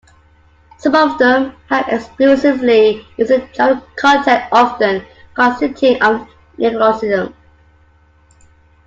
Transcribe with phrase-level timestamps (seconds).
[0.79, 6.27] Some of them have exclusively user driven content, often consisting of
[6.57, 7.35] neologisms.